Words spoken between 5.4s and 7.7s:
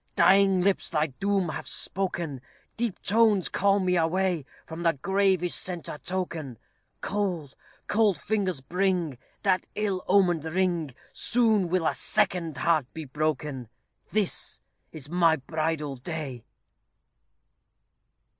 is sent a token. Cold,